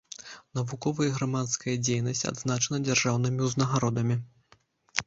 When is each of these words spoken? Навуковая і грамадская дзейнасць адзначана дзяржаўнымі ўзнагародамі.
Навуковая 0.59 1.05
і 1.09 1.11
грамадская 1.17 1.75
дзейнасць 1.89 2.27
адзначана 2.33 2.81
дзяржаўнымі 2.89 3.41
ўзнагародамі. 3.53 4.15